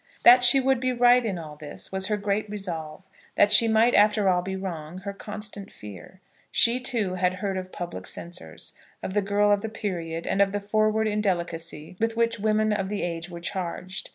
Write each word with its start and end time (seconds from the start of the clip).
That 0.23 0.41
she 0.41 0.59
would 0.59 0.79
be 0.79 0.91
right 0.91 1.23
in 1.23 1.37
all 1.37 1.55
this, 1.55 1.91
was 1.91 2.07
her 2.07 2.17
great 2.17 2.49
resolve; 2.49 3.03
that 3.35 3.51
she 3.51 3.67
might 3.67 3.93
after 3.93 4.27
all 4.29 4.41
be 4.41 4.55
wrong, 4.55 4.97
her 5.01 5.13
constant 5.13 5.71
fear. 5.71 6.21
She, 6.51 6.79
too, 6.79 7.13
had 7.13 7.35
heard 7.35 7.55
of 7.55 7.71
public 7.71 8.07
censors, 8.07 8.73
of 9.03 9.13
the 9.13 9.21
girl 9.21 9.51
of 9.51 9.61
the 9.61 9.69
period, 9.69 10.25
and 10.25 10.41
of 10.41 10.53
the 10.53 10.59
forward 10.59 11.07
indelicacy 11.07 11.97
with 11.99 12.17
which 12.17 12.39
women 12.39 12.73
of 12.73 12.89
the 12.89 13.03
age 13.03 13.29
were 13.29 13.41
charged. 13.41 14.09